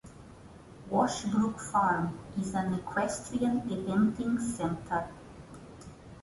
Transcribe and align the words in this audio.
Washbrook 0.89 1.59
Farm, 1.59 2.17
is 2.39 2.55
an 2.55 2.73
equestrian 2.73 3.61
eventing 3.69 4.41
centre. 4.41 5.07